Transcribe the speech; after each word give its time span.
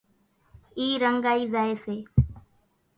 اِي 0.77 0.87
رنڳائي 1.03 1.43
زائي 1.53 1.73
سي۔ 1.83 1.95